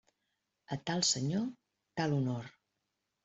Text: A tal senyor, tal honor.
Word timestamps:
A 0.75 0.77
tal 0.87 1.01
senyor, 1.09 1.45
tal 1.99 2.11
honor. 2.15 2.51